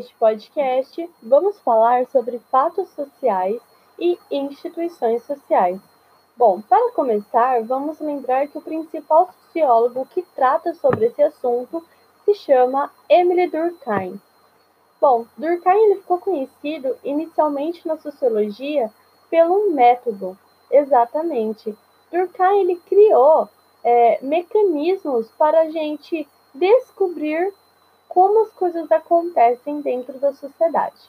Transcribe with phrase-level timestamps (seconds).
[0.00, 3.60] Neste podcast, vamos falar sobre fatos sociais
[3.98, 5.78] e instituições sociais.
[6.34, 11.84] Bom, para começar, vamos lembrar que o principal sociólogo que trata sobre esse assunto
[12.24, 14.18] se chama Emile Durkheim.
[14.98, 18.90] Bom, Durkheim ele ficou conhecido inicialmente na sociologia
[19.28, 20.34] pelo método,
[20.70, 21.76] exatamente.
[22.10, 23.50] Durkheim ele criou
[23.84, 27.52] é, mecanismos para a gente descobrir
[28.10, 31.00] como as coisas acontecem dentro da sociedade.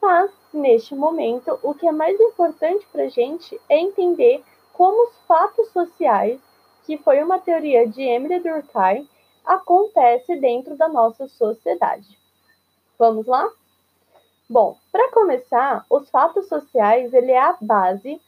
[0.00, 5.18] Mas, neste momento, o que é mais importante para a gente é entender como os
[5.26, 6.40] fatos sociais,
[6.86, 9.08] que foi uma teoria de Emile Durkheim,
[9.44, 12.16] acontecem dentro da nossa sociedade.
[12.96, 13.50] Vamos lá?
[14.48, 18.20] Bom, para começar, os fatos sociais ele é a base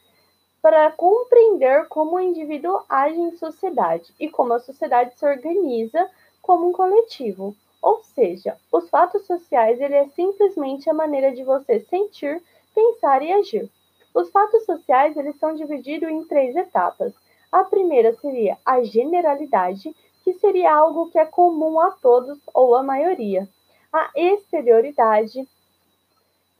[0.61, 6.09] para compreender como o indivíduo age em sociedade e como a sociedade se organiza
[6.41, 7.55] como um coletivo.
[7.81, 12.41] Ou seja, os fatos sociais ele é simplesmente a maneira de você sentir,
[12.75, 13.69] pensar e agir.
[14.13, 17.13] Os fatos sociais eles são divididos em três etapas.
[17.51, 22.83] A primeira seria a generalidade, que seria algo que é comum a todos ou a
[22.83, 23.47] maioria.
[23.91, 25.47] A exterioridade,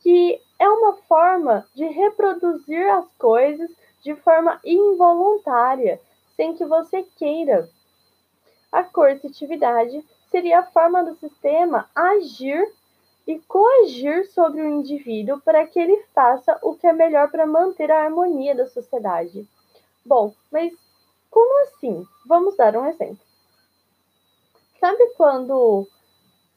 [0.01, 3.69] que é uma forma de reproduzir as coisas
[4.01, 6.01] de forma involuntária,
[6.35, 7.69] sem que você queira.
[8.71, 12.73] A coercitividade seria a forma do sistema agir
[13.27, 17.91] e coagir sobre o indivíduo para que ele faça o que é melhor para manter
[17.91, 19.47] a harmonia da sociedade.
[20.03, 20.73] Bom, mas
[21.29, 22.05] como assim?
[22.25, 23.19] Vamos dar um exemplo.
[24.79, 25.87] Sabe quando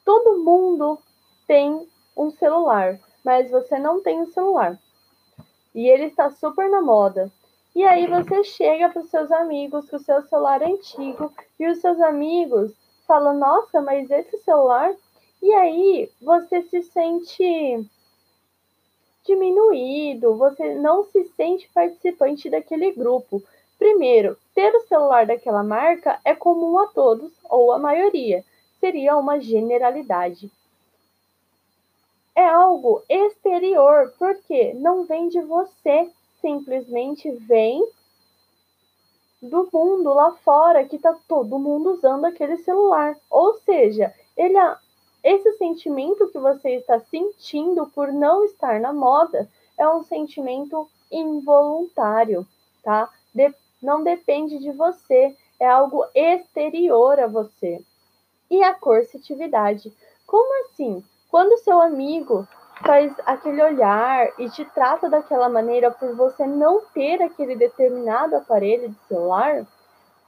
[0.05, 0.99] todo mundo
[1.47, 1.87] tem
[2.17, 4.79] um celular, mas você não tem um celular?
[5.75, 7.31] E ele está super na moda.
[7.75, 11.81] E aí você chega para os seus amigos com o seu celular antigo e os
[11.81, 12.73] seus amigos
[13.07, 14.95] fala, nossa, mas esse celular.
[15.43, 17.89] E aí você se sente
[19.25, 23.43] diminuído, você não se sente participante daquele grupo.
[23.79, 28.45] Primeiro, ter o celular daquela marca é comum a todos, ou a maioria.
[28.81, 30.51] Seria uma generalidade.
[32.35, 37.87] É algo exterior, porque não vem de você, simplesmente vem
[39.49, 43.17] do mundo lá fora que tá todo mundo usando aquele celular.
[43.31, 44.57] Ou seja, ele
[45.23, 52.47] esse sentimento que você está sentindo por não estar na moda é um sentimento involuntário,
[52.83, 53.09] tá?
[53.35, 53.53] De,
[53.83, 57.83] não depende de você, é algo exterior a você.
[58.51, 59.93] E a coercitividade.
[60.27, 61.03] Como assim?
[61.31, 62.47] Quando seu amigo
[62.83, 68.89] faz aquele olhar e te trata daquela maneira por você não ter aquele determinado aparelho
[68.89, 69.67] de celular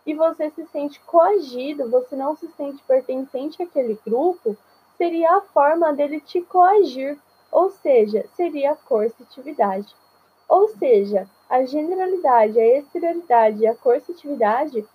[0.07, 4.57] e você se sente coagido, você não se sente pertencente àquele grupo,
[4.97, 7.19] seria a forma dele te coagir,
[7.51, 9.93] ou seja, seria a coercitividade.
[10.49, 14.87] Ou seja, a generalidade, a exterioridade e a coercitividade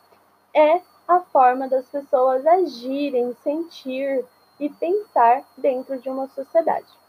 [0.54, 4.24] é a forma das pessoas agirem, sentir
[4.58, 7.01] e pensar dentro de uma sociedade.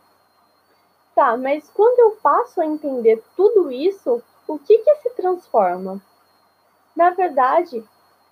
[1.14, 6.00] Tá, mas quando eu passo a entender tudo isso, o que que se transforma?
[6.96, 7.84] Na verdade,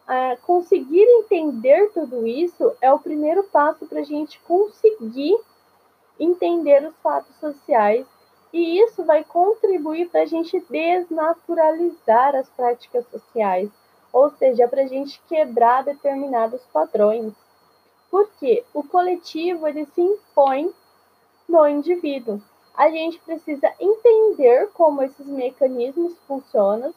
[0.09, 5.39] é, conseguir entender tudo isso é o primeiro passo para a gente conseguir
[6.19, 8.07] entender os fatos sociais
[8.53, 13.71] e isso vai contribuir para a gente desnaturalizar as práticas sociais,
[14.13, 17.33] ou seja, para a gente quebrar determinados padrões.
[18.11, 20.75] Porque o coletivo ele se impõe
[21.49, 22.41] no indivíduo
[22.75, 26.95] a gente precisa entender como esses mecanismos funcionam.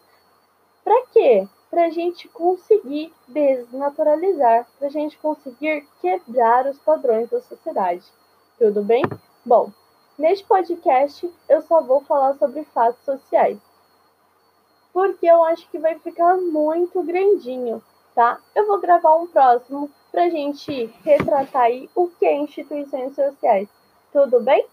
[0.83, 1.47] Para quê?
[1.69, 8.03] Para a gente conseguir desnaturalizar, para a gente conseguir quebrar os padrões da sociedade.
[8.57, 9.03] Tudo bem?
[9.45, 9.71] Bom,
[10.17, 13.57] neste podcast eu só vou falar sobre fatos sociais,
[14.93, 17.81] porque eu acho que vai ficar muito grandinho,
[18.13, 18.39] tá?
[18.53, 23.67] Eu vou gravar um próximo para a gente retratar aí o que é instituições sociais.
[24.11, 24.63] Tudo bem?